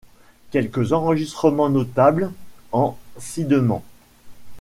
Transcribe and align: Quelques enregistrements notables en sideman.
Quelques 0.49 0.93
enregistrements 0.93 1.69
notables 1.69 2.31
en 2.71 2.97
sideman. 3.19 3.81